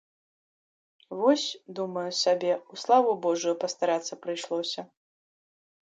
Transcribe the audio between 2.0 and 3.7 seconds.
сабе, у славу божую